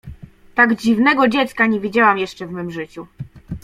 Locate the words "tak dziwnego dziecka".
0.55-1.65